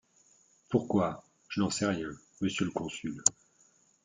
[0.71, 1.23] Pourquoi?...
[1.47, 2.09] je n’en sais rien,
[2.41, 3.23] monsieur le consul